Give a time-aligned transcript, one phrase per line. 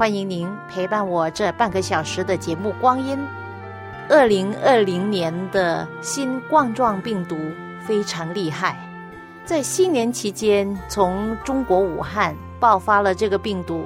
[0.00, 3.18] 欢迎您陪伴我这半个小时的节目光阴。
[4.08, 7.36] 二零二零年的新冠状病毒
[7.86, 8.78] 非常厉害，
[9.44, 13.84] 在新年期间从中国武汉爆发了这个病毒，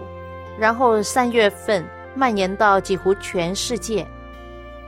[0.57, 4.07] 然后三月份蔓延到几乎全世界，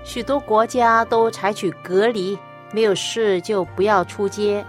[0.05, 2.39] 许多国家都采取隔离，
[2.71, 4.65] 没有事就不要出街，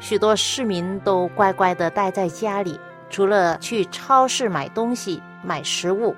[0.00, 5.22] 许多市民都乖乖的待在家里，除了去超市买东西。
[5.44, 6.14] 买食物，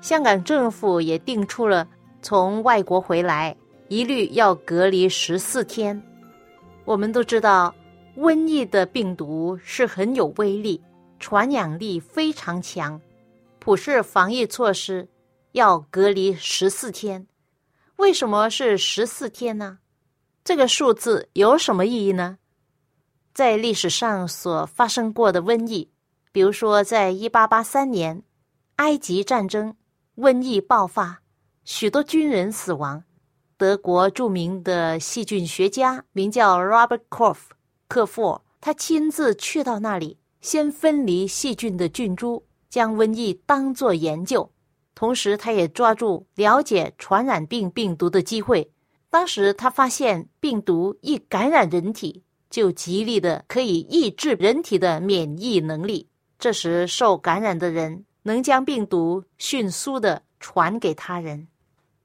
[0.00, 1.86] 香港政府也定出了
[2.20, 3.56] 从外国回来
[3.88, 6.02] 一律要隔离十四天。
[6.84, 7.74] 我们都知道，
[8.16, 10.82] 瘟疫的病毒是很有威力，
[11.18, 13.00] 传染力非常强，
[13.58, 15.08] 普世防疫措施
[15.52, 17.26] 要隔离十四天。
[17.96, 19.78] 为什么是十四天呢？
[20.44, 22.38] 这个数字有什么意义呢？
[23.34, 25.88] 在历史上所发生过的瘟疫。
[26.38, 28.22] 比如说，在一八八三年，
[28.76, 29.74] 埃及战争，
[30.18, 31.20] 瘟疫爆发，
[31.64, 33.02] 许多军人死亡。
[33.56, 37.38] 德国著名的细菌学家名叫 Robert Koch，
[37.88, 44.48] 克夫，他亲自去到那里，先分离细菌的菌株，将瘟疫当作研究，
[44.94, 48.70] 同时他也抓住了解传染病病毒的机会。
[49.10, 56.07] 当时他发现，病毒一感染人体，就极力的可以抑制人体的免疫能力。
[56.38, 61.48] 这时，受感染的人能将病毒迅速的传给他人，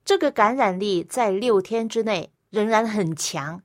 [0.03, 3.61] 这个感染力在六天之内仍然很强，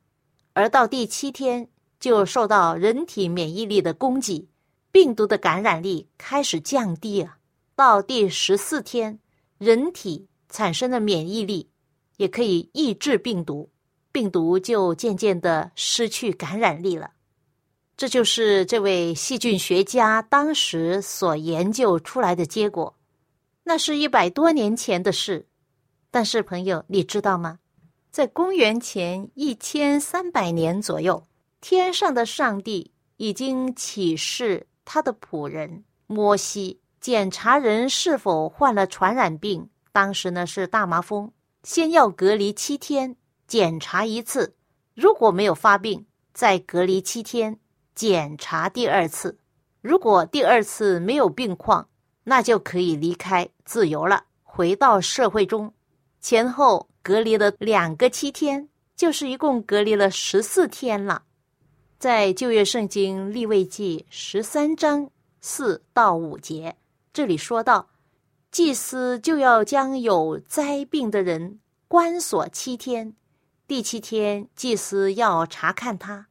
[0.52, 1.68] 而到第七天
[1.98, 4.50] 就受到人体免疫力的攻击，
[4.92, 7.38] 病毒的感染力开始降低啊。
[7.74, 9.18] 到第十四天，
[9.56, 11.70] 人体产生的免疫力
[12.18, 13.70] 也可以抑制病毒，
[14.12, 17.12] 病毒就渐渐的失去感染力了。
[17.98, 22.94] 这就是这位细菌学家当时所研究出来的结果，
[23.64, 25.48] 那是一百多年前的事。
[26.08, 27.58] 但是，朋友，你知道吗？
[28.12, 31.20] 在公元前一千三百年左右，
[31.60, 39.68] 天上的上帝已经启示他的仆人摩西，检查人是否患了传染病。
[39.90, 41.32] 当时呢是大麻风，
[41.64, 43.16] 先要隔离七天，
[43.48, 44.54] 检查一次，
[44.94, 47.58] 如果没有发病，再隔离七天。
[47.98, 49.36] 检查第二次，
[49.80, 51.88] 如果第二次没有病况，
[52.22, 55.74] 那就可以离开自由了，回到社会中。
[56.20, 61.24] 前后隔离了两个七天，就是一共隔离了十四天了。
[61.98, 65.10] 在旧约圣经立位记十三章
[65.40, 66.76] 四到五节，
[67.12, 67.88] 这里说到，
[68.52, 71.58] 祭司就要将有灾病的人
[71.88, 73.16] 关锁七天，
[73.66, 76.28] 第七天祭司要查看他。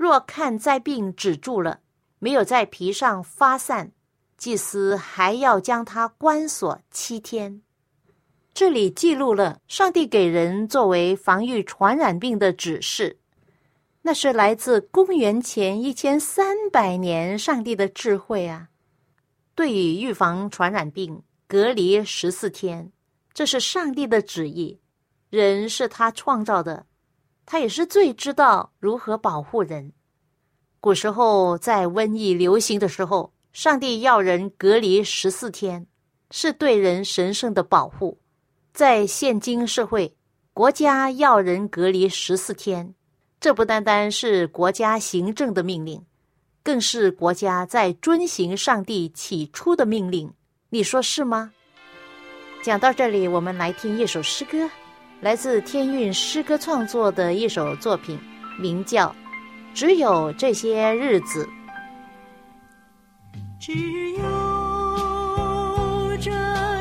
[0.00, 1.80] 若看灾病止住了，
[2.20, 3.92] 没有在皮上发散，
[4.38, 7.60] 祭司还要将它关锁七天。
[8.54, 13.18] 这里记录了上帝给人作为防御传染病的指示，
[14.00, 18.68] 那是来自公元前一千三百年上帝的智慧啊！
[19.54, 22.90] 对于预防传染病，隔离十四天，
[23.34, 24.80] 这是上帝的旨意。
[25.28, 26.86] 人是他创造的。
[27.52, 29.92] 他也是最知道如何保护人。
[30.78, 35.84] 古时候在瘟疫流行的时候，上帝要人隔离十四天，
[36.30, 38.20] 是对人神圣的保护。
[38.72, 40.14] 在现今社会，
[40.54, 42.94] 国家要人隔离十四天，
[43.40, 46.00] 这不单单是国家行政的命令，
[46.62, 50.32] 更是国家在遵行上帝起初的命令。
[50.68, 51.52] 你说是吗？
[52.62, 54.70] 讲到这里，我们来听一首诗歌。
[55.20, 58.18] 来自天韵诗歌创作的一首作品
[58.58, 59.14] 名叫
[59.74, 61.46] 只有这些日子。
[63.58, 63.72] 只
[64.12, 64.22] 有
[66.18, 66.30] 这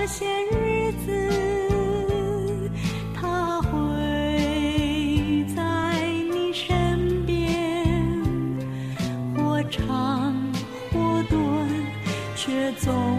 [0.07, 2.71] 些日子
[3.13, 3.69] 他会
[5.53, 5.94] 在
[6.31, 7.85] 你身边
[9.35, 10.33] 或长
[10.94, 11.39] 或短
[12.38, 13.19] 却总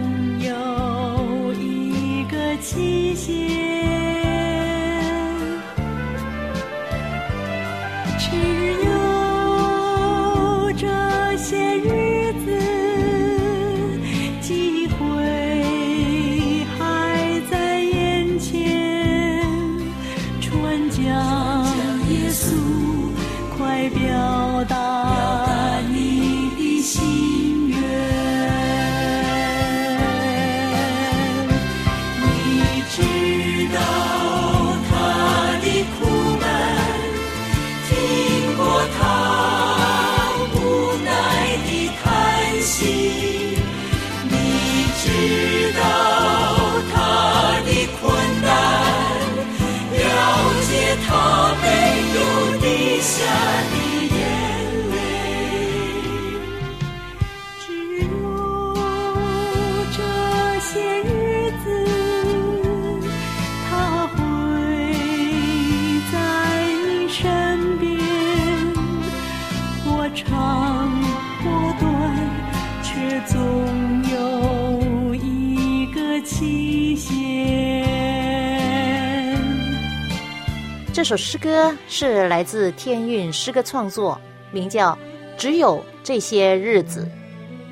[81.11, 84.17] 这首诗歌是来自天韵诗歌创作，
[84.53, 84.93] 名叫
[85.37, 87.05] 《只有这些日子》，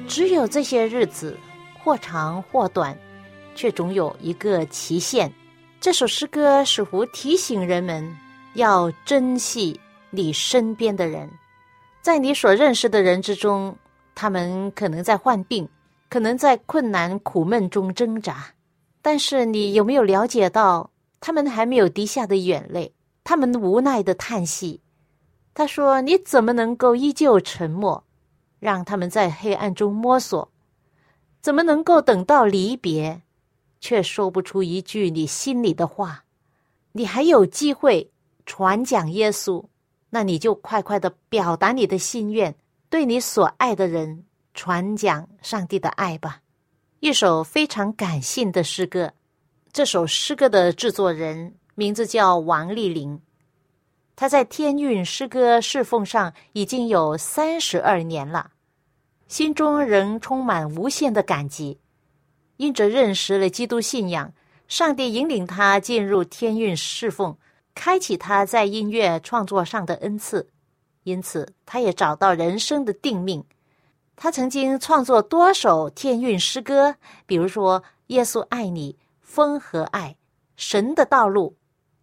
[0.09, 1.39] 只有这些日子，
[1.79, 2.99] 或长或短，
[3.55, 5.33] 却总有一个期限。
[5.81, 8.05] 这首诗歌似乎提醒人们
[8.55, 9.79] 要珍惜
[10.11, 11.31] 你身边的人，
[12.03, 13.73] 在你所认识的人之中，
[14.17, 15.69] 他们可能在患病，
[16.11, 18.53] 可能在困难苦闷中挣扎，
[19.01, 20.91] 但是你有没有了解到，
[21.21, 22.93] 他们还没有滴下的眼泪？
[23.29, 24.81] 他们无奈的叹息，
[25.53, 28.03] 他说：“你怎么能够依旧沉默，
[28.59, 30.51] 让他们在黑暗中摸索？
[31.43, 33.21] 怎么能够等到离别，
[33.81, 36.25] 却说不出一句你心里的话？
[36.93, 38.11] 你还有机会
[38.47, 39.63] 传讲耶稣，
[40.09, 42.57] 那你就快快的表达你的心愿，
[42.89, 46.41] 对你所爱的人传讲上帝的爱吧。”
[47.01, 49.13] 一首非常感性的诗歌，
[49.71, 51.53] 这首诗歌的制作人。
[51.79, 53.21] 名字叫王丽玲，
[54.17, 58.51] 她在天韵诗歌侍奉上已经有三十二年了，
[59.29, 61.79] 心中仍充满无限的感激。
[62.57, 64.33] 因着认识了基督信仰，
[64.67, 67.39] 上帝引领他进入天韵侍奉，
[67.77, 70.49] 开启他在音乐创作上的恩赐，
[71.05, 73.45] 因此他也找到人生的定命。
[74.17, 80.09] 他曾经创作多首天韵诗歌，比如说《耶稣爱你》《风和爱》
[80.57, 81.51] 《神的道路》。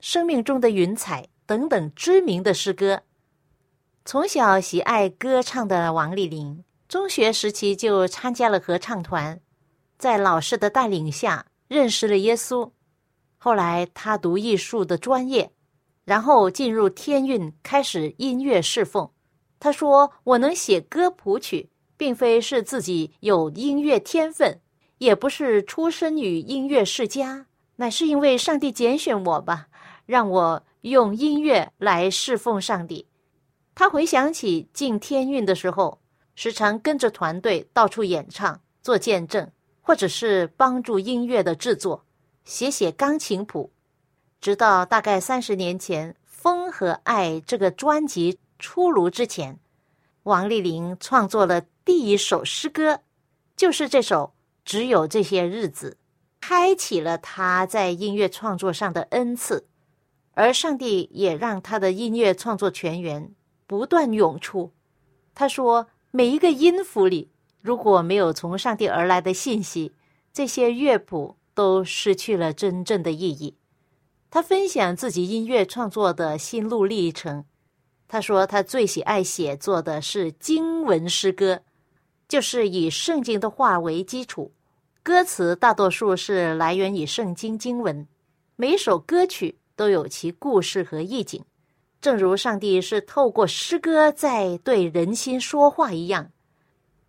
[0.08, 3.02] 生命中的云彩等等知名的诗歌，
[4.06, 9.42] 从小喜爱歌唱的王丽玲，中学时期就参加了合唱团，
[9.98, 12.70] 在老师的带领下认识了耶稣。
[13.40, 15.52] 后来他读艺术的专业，
[16.04, 19.10] 然后进入天韵开始音乐侍奉。
[19.60, 24.62] 他说：“我能写歌谱曲，并非是自己有音乐天分，
[25.00, 29.66] 也不是出身于音乐世家，乃是因为上帝拣选我吧。”
[30.06, 33.08] 让我用音乐来侍奉上帝。
[33.74, 36.00] 他回想起进天运的时候，
[36.36, 42.06] 时常跟着团队到处演唱、做见证，或者是帮助音乐的制作，
[42.44, 43.72] 写写钢琴谱。
[44.40, 49.60] 直到大概三十年前，《风和爱》这个专辑出炉之前，
[50.24, 53.02] 王丽玲创作了第一首诗歌，
[53.56, 54.34] 就是这首
[54.64, 55.98] 《只有这些日子》，
[56.40, 59.68] 开启了他在音乐创作上的恩赐。
[60.36, 63.34] 而上帝也让他的音乐创作泉源
[63.66, 64.72] 不断涌出。
[65.34, 67.30] 他说：“每一个音符里，
[67.62, 69.94] 如果没有从上帝而来的信息，
[70.34, 73.56] 这些乐谱都失去了真正的意义。”
[74.30, 77.46] 他分享自己音乐创作的心路历程。
[78.08, 81.62] 他说：“他最喜爱写作的是经文诗歌，
[82.28, 84.52] 就是以圣经的话为基础，
[85.02, 88.06] 歌词大多数是来源于圣经经文，
[88.58, 91.44] 每首歌曲。”都有其故事和意境，
[92.02, 96.32] 正如上帝是透过诗歌在对人心说话一样。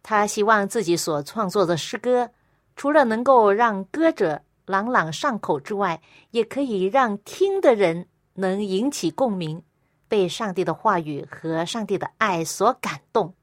[0.03, 2.31] 他希望自己所创作的诗歌，
[2.77, 9.63] 除了能够让歌者朗朗上口之外，也可以让听的人能引起共鸣，
[10.09, 13.35] 被上帝的话语和上帝的爱所感动。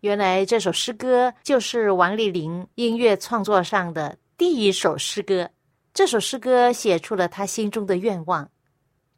[0.00, 5.48] 原来这首诗歌就是王丽玲音乐创作上的第一首诗歌。
[5.94, 8.50] 这首诗歌写出了他心中的愿望。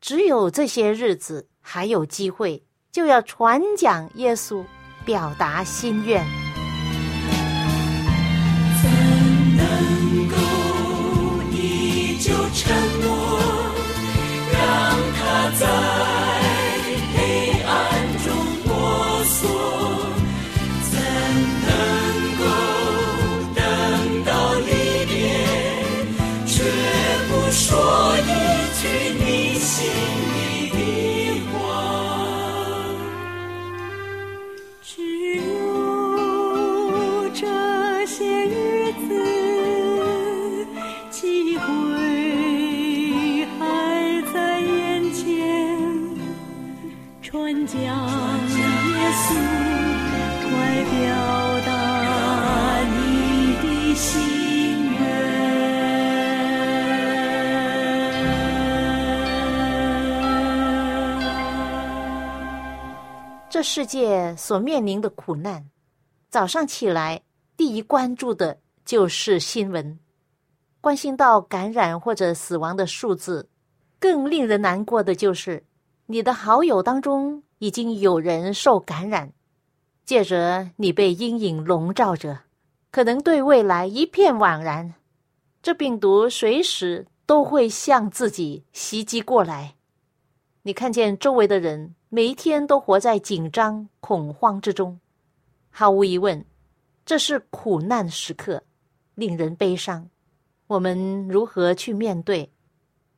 [0.07, 4.65] 只有这些日子还有机会就要传讲耶稣
[5.05, 6.25] 表达心愿。
[8.81, 8.89] 怎
[9.57, 10.37] 能够
[11.51, 12.73] 依旧沉
[13.03, 13.41] 默
[14.53, 14.61] 让
[15.17, 15.67] 它在
[17.17, 17.19] 黑
[17.65, 17.75] 暗
[18.23, 18.33] 中
[18.65, 19.35] 摸索
[20.89, 20.95] 怎
[21.67, 21.69] 能
[22.39, 22.45] 够
[23.57, 24.71] 等到离
[25.07, 25.13] 别
[26.47, 26.63] 却
[27.29, 28.31] 不说一
[28.81, 29.26] 句
[63.57, 65.71] 这世界所面临的苦难，
[66.29, 67.23] 早上起来
[67.57, 69.99] 第一关注的就是新闻，
[70.83, 73.49] 关心到感染或者死亡的数字。
[73.99, 75.65] 更令人难过的就是，
[76.05, 79.33] 你的好友当中已经有人受感染，
[80.05, 82.41] 借着你被阴影笼罩着，
[82.91, 84.93] 可能对未来一片惘然。
[85.63, 89.77] 这病毒随时都会向自己袭击过来。
[90.65, 94.99] 你看见周围的人每一天都活在紧张、恐慌之中，
[95.69, 96.43] 毫无疑问，
[97.05, 98.63] 这是苦难时刻，
[99.15, 100.09] 令人悲伤。
[100.67, 102.51] 我们如何去面对？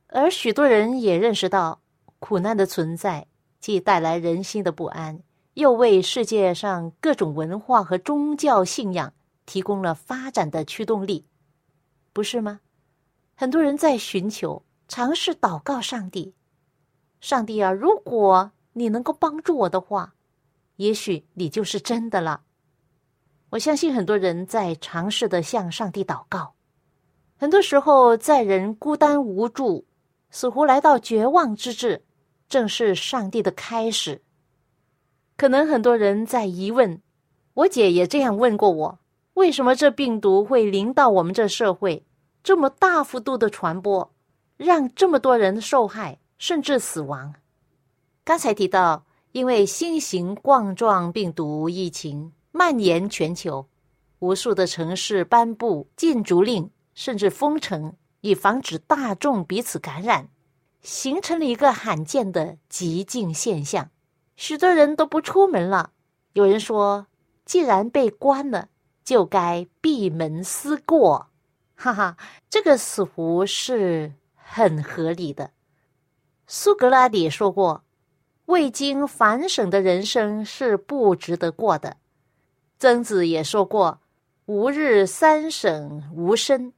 [0.08, 1.80] 而许多人也认识到，
[2.18, 3.24] 苦难的存在
[3.60, 5.22] 既带来人心的不安，
[5.54, 9.14] 又为世界上各种文化和宗教信仰
[9.46, 11.24] 提供了发展的驱动力，
[12.12, 12.58] 不是吗？
[13.36, 16.34] 很多人在寻求、尝试祷告上帝。
[17.20, 20.14] 上帝啊，如果你能够帮助我的话，
[20.76, 22.42] 也许你就是真的了。
[23.50, 26.54] 我相信很多人在尝试的向上帝祷告。
[27.36, 29.86] 很多时候，在人孤单无助、
[30.30, 32.04] 似乎来到绝望之至，
[32.48, 34.22] 正是上帝的开始。
[35.36, 37.00] 可能很多人在疑问，
[37.54, 38.98] 我姐也这样问过我：
[39.34, 42.04] 为什么这病毒会临到我们这社会，
[42.42, 44.12] 这么大幅度的传播，
[44.56, 46.18] 让这么多人受害？
[46.38, 47.34] 甚至死亡。
[48.28, 53.66] 刚才提到，因为新型冠状病毒疫情蔓延全球，
[54.18, 60.28] 无数的城市颁布禁足令，甚至封城，以防止大众彼此感染，
[60.82, 63.88] 形成了一个罕见的极静现象。
[64.36, 65.92] 许多人都不出门了。
[66.34, 67.06] 有人说，
[67.46, 68.68] 既然被关了，
[69.02, 71.28] 就该闭门思过。
[71.74, 72.18] 哈哈，
[72.50, 75.52] 这个似乎是很合理的。
[76.46, 77.84] 苏格拉底说过
[78.48, 81.96] ：“未经反省的人生是不值得过的。”
[82.78, 84.00] 曾子也说过
[84.46, 86.72] ：“吾日三省吾身。”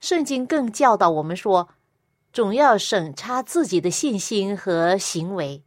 [0.00, 1.68] 圣经更教导我们说
[2.32, 5.62] ：“总要审查自己的信心和行为。”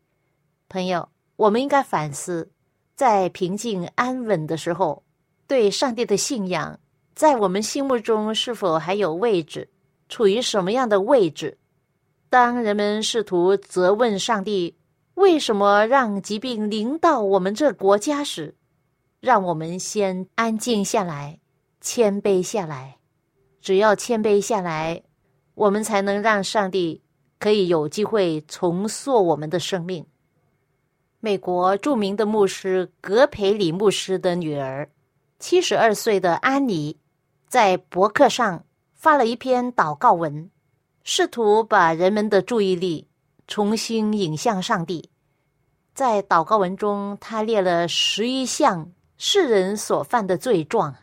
[0.67, 2.51] 朋友，我们应该反思，
[2.93, 5.03] 在平静安稳的时候，
[5.47, 6.79] 对上帝的信仰
[7.15, 9.69] 在我们心目中是否还有位置？
[10.09, 11.57] 处于什么样的位置？
[12.29, 14.75] 当人们试图责问上帝
[15.17, 18.55] 为什么让疾病临到我们这国家时，
[19.19, 21.39] 让我们先安静下来，
[21.81, 22.97] 谦卑下来。
[23.59, 25.01] 只要谦卑下来，
[25.55, 27.01] 我们才能让上帝
[27.39, 30.05] 可以有机会重塑我们的生命。
[31.19, 34.87] 美国著名的牧师格培里牧师的女儿，
[35.39, 36.95] 七十二岁的安妮，
[37.47, 40.51] 在博客上发了一篇祷告文。
[41.03, 43.07] 试图把人们的注意力
[43.47, 45.09] 重新引向上帝。
[45.93, 50.95] 在祷告文中，他列了十一项世人所犯的罪状。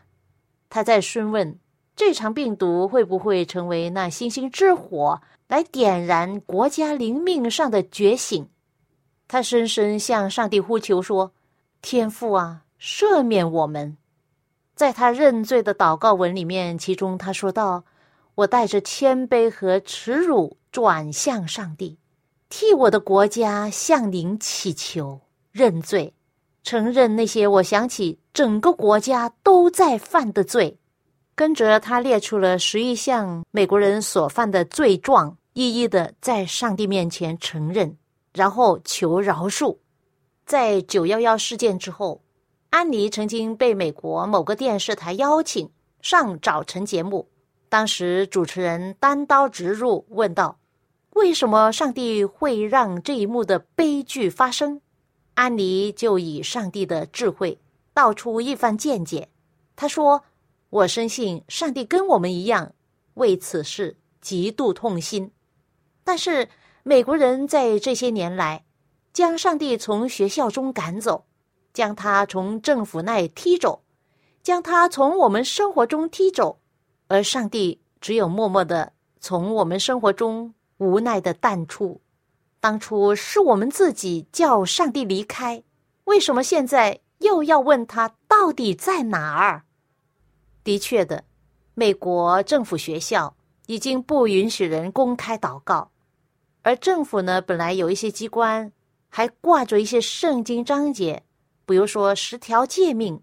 [0.69, 1.59] 他在询问
[1.95, 8.47] 这场病毒会不会成为那星星之火，来点燃国家灵命上的觉醒。
[9.27, 11.33] 他深深向上帝呼求说
[11.81, 13.97] ：“天父啊，赦免我们！”
[14.75, 17.83] 在他认罪的祷告文里面，其中他说道。
[18.35, 21.97] 我带着谦卑和耻辱转向上帝，
[22.49, 25.19] 替我的国家向您祈求
[25.51, 26.13] 认罪，
[26.63, 30.77] 承认那些我想起整个国家都在犯的罪。
[31.33, 37.97] 跟着他列出了十一项美国人所犯的罪状，一一的在上帝面前承认，
[38.33, 39.77] 然后求饶恕。
[40.45, 42.21] 在九幺幺事件之后，
[42.69, 45.69] 安妮曾经被美国某个电视台邀请
[46.01, 47.27] 上早晨节目。
[47.67, 50.57] 当时主持人单刀直入问道
[51.15, 54.81] ：“为什么上帝会让这一幕的悲剧发生？”
[55.35, 57.59] 安妮就以上帝的智慧
[57.93, 59.29] 道出一番见解。
[59.75, 60.23] 他说
[60.69, 62.73] ：“我深信上帝跟我们一样，
[63.15, 65.31] 为此事极度痛心。
[66.03, 66.49] 但是
[66.83, 68.63] 美国人在这些年来
[69.11, 71.25] 将上帝从学校中赶走，
[71.73, 73.83] 将他从政府那踢走，
[74.43, 76.59] 将他从我们生活中踢走。”
[77.07, 82.01] 而上帝只有默默的从我们生活中无奈的淡出。
[82.59, 85.63] 当初是我们自己叫上帝离开，
[86.05, 89.63] 为什么现在又要问他到底在哪儿？
[90.63, 91.25] 的确的，
[91.75, 93.35] 美国政府学校
[93.67, 95.91] 已经不允许人公开祷告，
[96.63, 98.71] 而政府呢，本来有一些机关
[99.09, 101.23] 还挂着一些圣经章节，
[101.67, 103.21] 比如说十条诫命，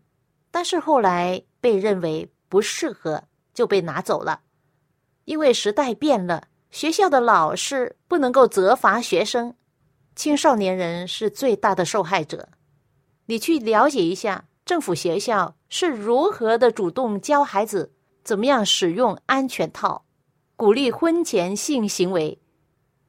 [0.53, 4.43] 但是后来被认为不适合，就被拿走了，
[5.25, 6.45] 因为时代变了。
[6.73, 9.55] 学校的老师不能够责罚学生，
[10.17, 12.49] 青少年人是最大的受害者。
[13.27, 17.93] 你去了解一下政府学校是如何的主动教孩子
[18.25, 20.07] 怎么样使用安全套，
[20.57, 22.41] 鼓励婚前性行为。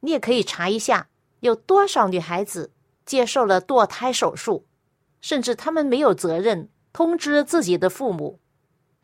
[0.00, 1.08] 你也可以查一下
[1.40, 2.70] 有多少女孩子
[3.06, 4.66] 接受了堕胎手术，
[5.22, 8.38] 甚至他们没有责任通知自己的父母。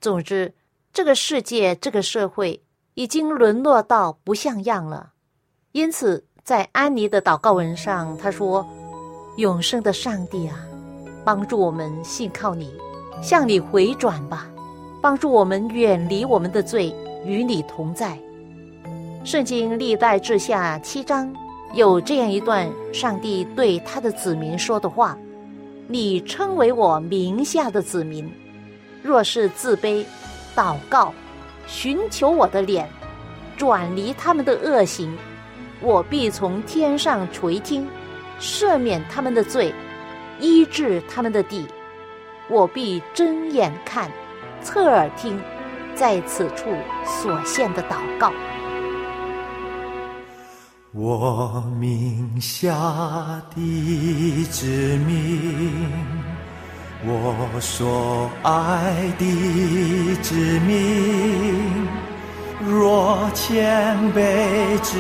[0.03, 0.55] 总之，
[0.93, 2.63] 这个世界，这个社会。
[2.95, 5.11] 已经沦落到不像样了，
[5.73, 8.67] 因此在安妮的祷告文上，他说
[9.39, 10.59] ：“永生的上帝啊，
[11.25, 12.75] 帮助我们信靠你，
[13.23, 14.51] 向你回转吧，
[15.01, 16.95] 帮助我们远离我们的罪，
[17.25, 18.19] 与你同在。”
[19.25, 21.33] 圣经历代志下七章
[21.75, 25.17] 有这样一段上帝对他的子民说的话
[25.87, 28.29] ：“你称为我名下的子民，
[29.03, 30.05] 若是自卑，
[30.57, 31.15] 祷告。”
[31.71, 32.91] 寻求我的脸，
[33.57, 35.17] 转离他们的恶行，
[35.81, 37.87] 我必从天上垂听，
[38.41, 39.73] 赦免他们的罪，
[40.41, 41.65] 医治他们的地。
[42.49, 44.11] 我必睁眼看，
[44.61, 45.41] 侧耳听，
[45.95, 46.75] 在此处
[47.07, 48.33] 所献的祷告。
[50.93, 52.75] 我名下
[53.55, 54.67] 的子
[55.07, 56.30] 民。
[57.03, 59.25] 我所爱的
[60.21, 60.35] 子
[60.67, 61.89] 民，
[62.63, 64.21] 若谦卑
[64.83, 64.99] 自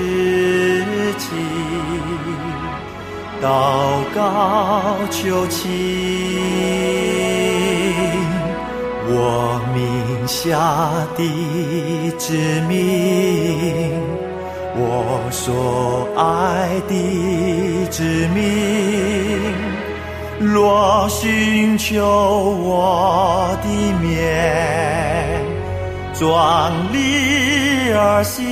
[1.18, 1.26] 己，
[3.42, 3.44] 祷
[4.14, 5.68] 告求情，
[9.06, 10.48] 我名下
[11.18, 12.32] 的子
[12.66, 14.00] 民，
[14.74, 16.94] 我所爱的
[17.90, 18.02] 子
[18.34, 19.29] 民。
[20.42, 23.68] 若寻求我的
[24.00, 25.44] 面，
[26.14, 28.42] 壮丽而新，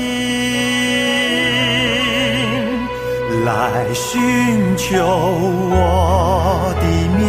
[3.43, 6.85] 来寻求我的
[7.17, 7.27] 面，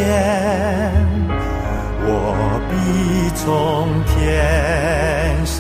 [2.04, 2.12] 我
[2.70, 2.74] 必
[3.36, 4.14] 从天
[5.46, 5.56] 上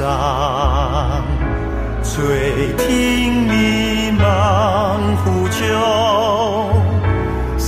[2.03, 4.21] 垂听你们
[5.23, 5.57] 呼求。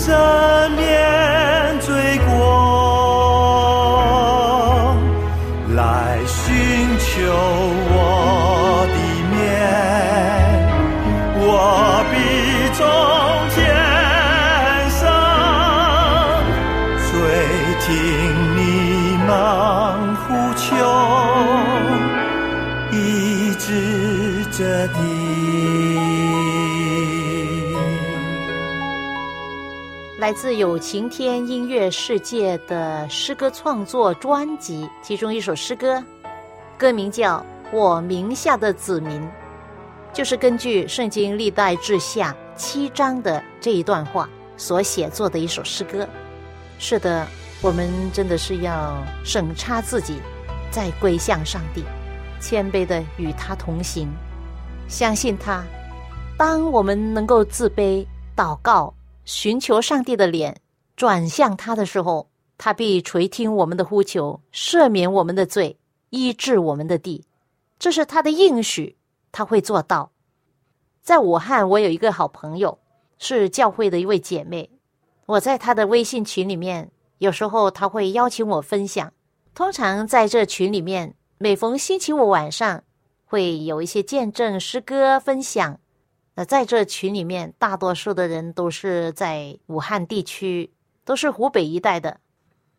[0.04, 1.94] 三年罪
[2.26, 2.32] 过，
[5.76, 6.42] 来寻
[6.98, 7.12] 求
[7.94, 7.96] 我
[8.90, 8.96] 的
[9.30, 9.40] 面，
[11.38, 11.40] 我
[12.10, 12.14] 必
[12.74, 12.82] 从
[13.54, 13.56] 天
[14.90, 15.00] 上
[17.06, 17.10] 垂
[17.86, 17.88] 听
[18.58, 18.60] 你
[19.28, 19.30] 们
[20.26, 20.26] 呼
[20.58, 20.66] 求，
[22.92, 22.98] 医
[23.60, 23.64] 治
[24.52, 26.11] 这地。
[30.22, 36.00] 来自有晴天音乐世界的诗歌创作专辑，其中一首诗歌，
[36.78, 37.40] 歌名叫
[37.74, 39.20] 《我名下的子民》，
[40.14, 46.08] 就是根据《圣经历代志下》七章的这一段话所写作的一首诗歌。
[46.78, 47.26] 是的，
[47.60, 50.20] 我们真的是要审查自己，
[50.70, 51.84] 再归向上帝，
[52.40, 54.08] 谦卑的与他同行，
[54.88, 55.64] 相信他。
[56.38, 58.06] 当我们能够自卑
[58.36, 58.94] 祷告。
[59.26, 60.60] 寻求上帝的脸，
[60.96, 65.78] 转向他的时候，他必垂听我们的呼求，赦免我们的罪，
[66.10, 67.24] 医治我们的地。
[67.80, 68.96] 这是他的应许，
[69.32, 70.12] 他会做到。
[71.02, 72.78] 在武汉，我有一个好朋友，
[73.18, 74.70] 是教会的一位姐妹。
[75.26, 79.12] 我在她的微信群里面，有时候她会邀请我分享。
[79.56, 82.84] 通常在这群里面，每逢星期五晚上，
[83.26, 85.80] 会有一些见证诗歌分享。
[86.46, 90.72] 在这群里面，大多数的人都是在武汉地区，
[91.04, 92.20] 都是湖北一带的。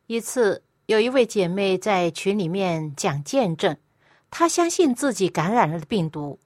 [0.06, 3.76] 一次，有一位姐妹在群里面讲见证，
[4.30, 6.38] 她相信自己感染了病毒，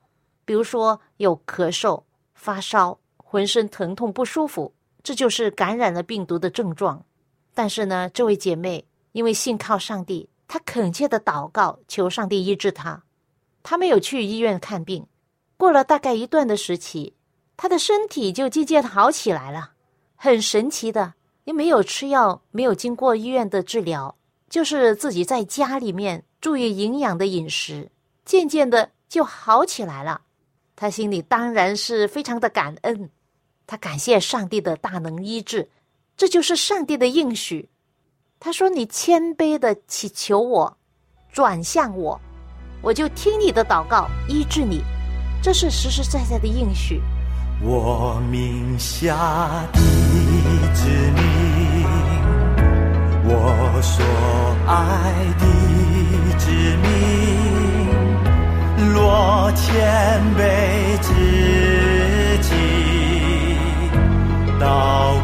[0.45, 2.03] 比如说有咳嗽、
[2.35, 7.05] 发烧、浑身疼痛不舒服，这就是感染了病毒的症状。
[7.55, 13.03] 但是呢，这位姐妹因为信靠上帝，她恳切的祷告，求上帝医治她。
[13.63, 15.07] 她没有去医院看病。
[15.57, 17.15] 过了大概一段的时期，
[17.57, 19.71] 他的身体就渐渐好起来了，
[20.15, 21.15] 很神奇的，
[21.45, 24.15] 也没有吃药，没有经过医院的治疗，
[24.51, 27.91] 就是自己在家里面注意营养的饮食，
[28.25, 30.21] 渐渐的就好起来了。
[30.75, 33.09] 他心里当然是非常的感恩，
[33.67, 35.71] 他感谢上帝的大能医治，
[36.19, 37.71] 这就是上帝的应许。
[38.39, 40.77] 他说：“你谦卑的祈求我，
[41.33, 42.21] 转向我，
[42.83, 44.83] 我就听你的祷告，医治你。”
[45.47, 47.01] 这是实实在在的应许。
[47.63, 49.15] 我名下
[49.73, 49.79] 的
[50.75, 51.87] 子民，
[53.23, 54.05] 我所
[54.67, 54.75] 爱
[55.39, 55.47] 的
[56.37, 56.51] 子
[56.83, 56.91] 民，
[58.93, 61.15] 若谦卑自
[62.43, 62.51] 己，
[64.59, 64.65] 祷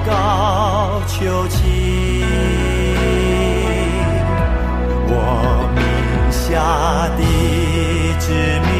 [0.07, 1.61] 告求情，
[5.09, 5.13] 我
[5.75, 5.83] 名
[6.31, 7.21] 下的
[8.21, 8.31] 子
[8.71, 8.72] 民，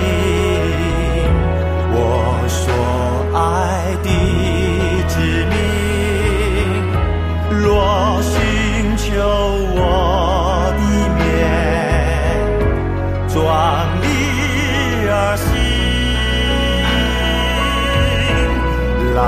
[4.03, 4.09] 地
[5.09, 5.55] 之名，
[7.51, 9.11] 若寻求
[9.75, 9.81] 我
[10.77, 10.81] 的
[11.19, 11.21] 面，
[13.29, 13.37] 壮
[14.03, 14.05] 丽
[15.09, 15.45] 而新，
[19.15, 19.21] 来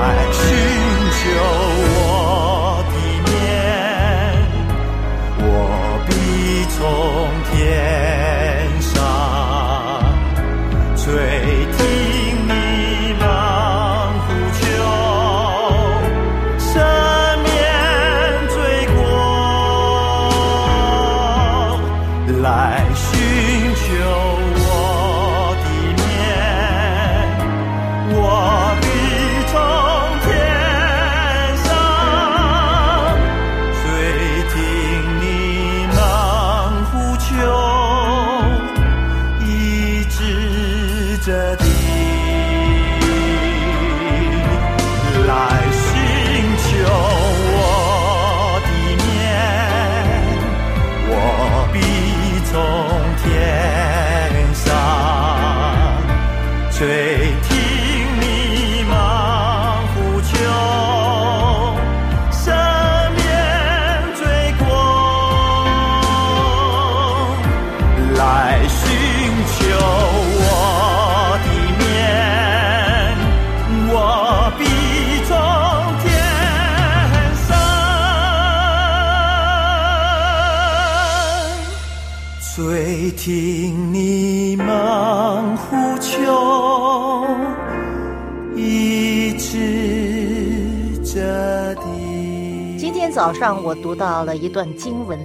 [93.25, 95.19] 早上我读到了一段经文，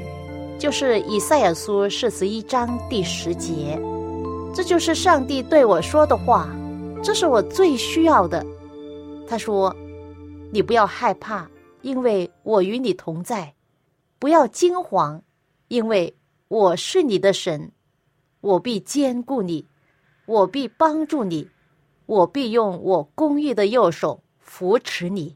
[0.57, 3.77] 就是以赛亚书四十一章第十节，
[4.55, 6.47] 这就是上帝对我说的话，
[7.03, 8.41] 这是我最需要的。
[9.27, 9.75] 他说
[10.49, 11.45] ：“你不要害怕，
[11.81, 13.53] 因为我与你同在；
[14.17, 15.19] 不要惊惶，
[15.67, 16.15] 因为
[16.47, 17.69] 我是你的神，
[18.39, 19.67] 我必坚固你，
[20.25, 21.49] 我必帮助你，
[22.05, 25.35] 我必用我公义的右手扶持你。”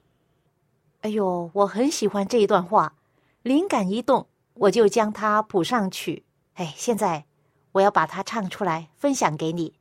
[1.03, 2.93] 哎呦，我很喜欢这一段话，
[3.41, 6.23] 灵感一动，我就将它谱上去。
[6.53, 7.25] 哎，现在
[7.73, 9.73] 我要把它唱出来，分享给你。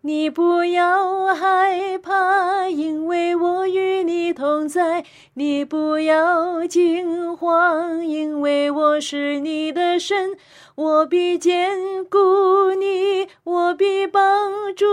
[0.00, 10.36] 你不要害怕，因为我与你同在；你不要惊慌，因为我是你的神。
[10.74, 14.84] 我必坚固你，我必帮助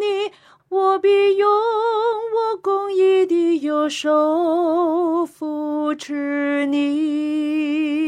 [0.00, 0.32] 你，
[0.70, 7.98] 我必用我公义的右手扶持你。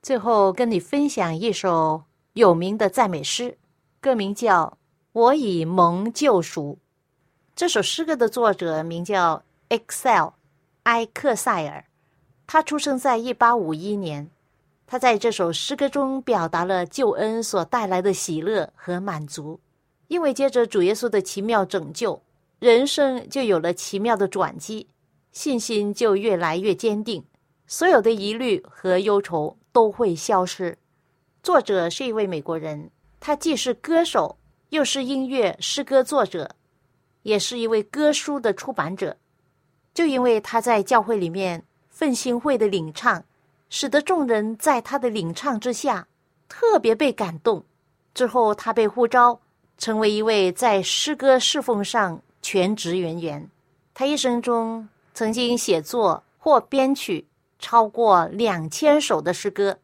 [0.00, 3.58] 最后跟你分享一首有名的赞美诗，
[4.00, 4.66] 歌名叫
[5.12, 6.74] 《我已蒙救赎》。
[7.56, 10.28] 这首诗歌的作者名叫 Excel
[10.84, 11.84] 埃克塞尔，
[12.46, 14.30] 他出生在一八五一年。
[14.86, 19.58] 他在这首诗歌中表达了救恩所带来的喜乐和满足，
[20.08, 22.20] 因为接着主耶稣的奇妙拯救，
[22.58, 24.88] 人生就有了奇妙的转机，
[25.32, 27.24] 信心就越来越坚定，
[27.66, 30.76] 所有的疑虑和忧愁都会消失。
[31.42, 32.90] 作者是一位美国人，
[33.20, 34.36] 他既是歌手，
[34.70, 36.50] 又是音乐诗歌作者，
[37.22, 39.16] 也是一位歌书的出版者。
[39.94, 43.24] 就因为他在教会里面奋兴会的领唱。
[43.70, 46.08] 使得众人在他的领唱之下
[46.48, 47.62] 特别被感动。
[48.14, 49.38] 之后，他被呼召
[49.78, 53.48] 成为一位在诗歌侍奉上全职人员。
[53.94, 57.26] 他一生中曾经写作或编曲
[57.58, 59.78] 超过两千首的诗歌。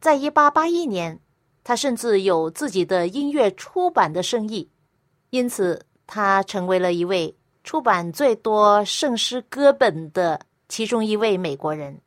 [0.00, 1.20] 在一八八一年，
[1.62, 4.68] 他甚至有自己的音乐出版的生意，
[5.28, 12.00] 因此他成为了一位出版最多圣诗歌本的其中一位美国人。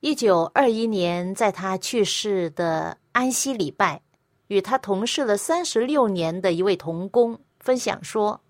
[0.00, 4.00] 一九二一年，在他去世的安息礼拜，
[4.48, 8.40] 与他同事了三十六年的一位同工分享说，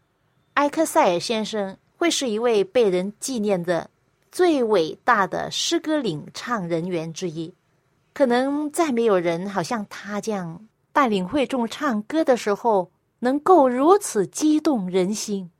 [0.54, 3.90] 埃克塞尔先生会是一位被人纪念的
[4.32, 7.52] 最伟大的诗歌领唱人员之一。
[8.12, 15.50] 可能再没有人好像他这样带领会众唱歌的时候，能够如此激动人心。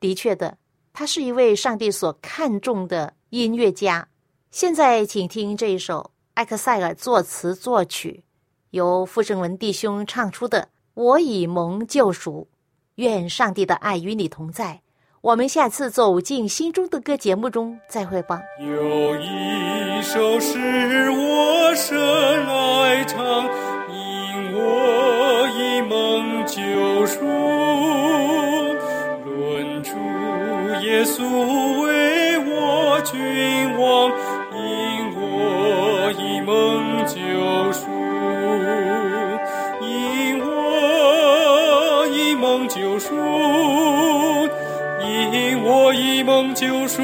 [0.00, 0.58] 的确的，
[0.92, 4.08] 他是一位上帝所看重的音乐家。
[4.50, 8.24] 现在，请听这一首埃克塞尔作词作曲。
[8.70, 10.60] 由傅盛文弟兄唱出的
[10.92, 12.48] 《我已蒙救赎》，
[12.96, 14.80] 愿上帝的爱与你同在。
[15.22, 18.40] 我们下次走进心中的歌节目中再会吧。
[18.60, 23.18] 有一首诗我深爱唱，
[23.90, 27.24] 因我已蒙救赎，
[29.24, 29.90] 论主
[30.86, 33.16] 耶稣为我君
[33.78, 34.12] 王，
[34.54, 34.60] 因
[35.16, 37.16] 我已蒙救
[37.67, 37.67] 赎。
[46.38, 47.02] 一梦救赎，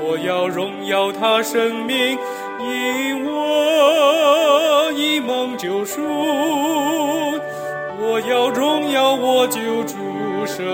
[0.00, 2.16] 我要荣耀他生命；
[2.60, 6.00] 因我一梦救赎，
[8.00, 9.96] 我要荣耀我救主
[10.46, 10.64] 生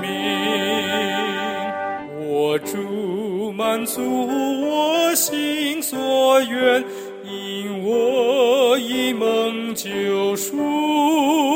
[0.00, 0.08] 命。
[2.28, 4.28] 我主满足
[4.62, 6.84] 我心所愿，
[7.24, 11.51] 因我一梦救赎。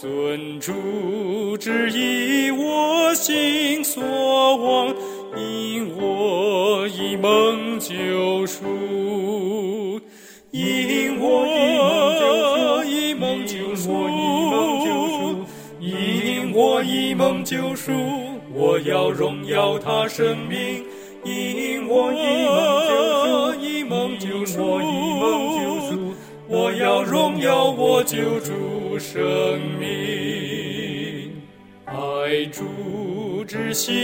[0.00, 4.00] 尊主之意，我心所
[4.56, 4.94] 望，
[5.36, 10.00] 因我一梦救赎，
[10.52, 14.06] 因我一梦救赎，
[15.80, 17.90] 因我一梦救赎，
[18.54, 20.84] 我要荣耀他生命，
[21.24, 22.56] 因我一梦
[22.86, 26.14] 救赎，我已蒙救赎，
[26.46, 28.87] 我要荣耀我救主。
[28.98, 31.30] 生命，
[31.84, 33.94] 爱主之心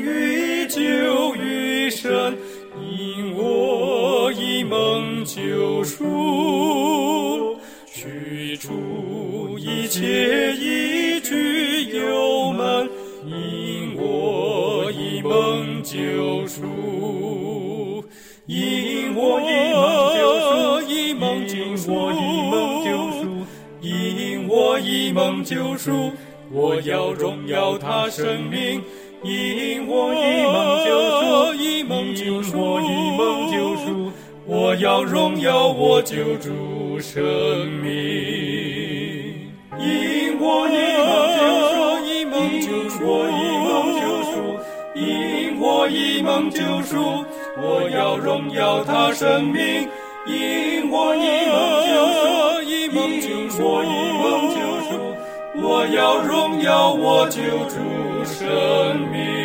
[0.00, 2.36] 愈久愈深，
[2.80, 7.56] 因我已蒙救赎，
[7.94, 12.90] 驱除一切一句忧闷，
[13.26, 18.04] 因我已蒙救赎，
[18.46, 21.90] 因我已蒙救赎，我已蒙救赎。
[24.70, 26.12] 我一梦救赎，
[26.52, 28.80] 我要荣耀他生命；
[29.24, 34.12] 因我一梦救赎，一梦救赎，我一梦救赎，
[34.46, 37.90] 我要荣耀我救主生命。
[39.80, 41.74] 因我一梦救赎，
[42.06, 44.32] 一梦救赎，我一梦救赎；
[44.94, 47.24] 因我一梦救赎，
[47.60, 49.88] 我要荣耀他生命。
[50.28, 51.18] 因我一
[51.50, 53.86] 梦救赎，一梦救赎，我一
[54.20, 54.59] 梦救赎，
[55.62, 59.39] 我要荣耀我救主生命。